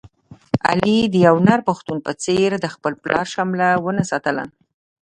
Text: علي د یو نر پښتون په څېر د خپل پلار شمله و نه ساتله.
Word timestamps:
علي 0.69 0.97
د 1.13 1.15
یو 1.27 1.35
نر 1.47 1.59
پښتون 1.67 1.97
په 2.05 2.11
څېر 2.23 2.49
د 2.59 2.65
خپل 2.73 2.93
پلار 3.01 3.25
شمله 3.33 3.67
و 3.83 3.87
نه 3.97 4.03
ساتله. 4.11 4.43